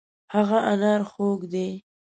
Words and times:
هغه 0.33 0.57
انار 0.71 1.01
خوږ 1.11 1.39
دی. 1.53 1.69